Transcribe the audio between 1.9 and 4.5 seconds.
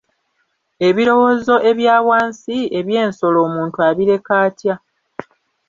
wansi, eby'ensolo, omuntu abireka